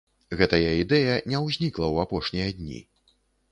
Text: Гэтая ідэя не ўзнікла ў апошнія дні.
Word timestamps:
Гэтая 0.37 0.71
ідэя 0.83 1.19
не 1.33 1.43
ўзнікла 1.45 1.85
ў 1.93 2.07
апошнія 2.07 2.49
дні. 2.59 2.83